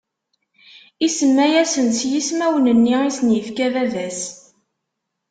[1.05, 4.19] Isemma-asen s yismawen-nni i sen-ifka baba-s.